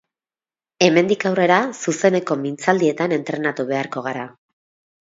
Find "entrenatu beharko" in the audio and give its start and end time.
3.21-4.09